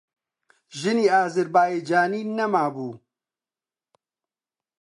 ژنی 0.79 1.05
ئازەربایجانیی 1.13 2.29
نەمابوو. 2.37 2.91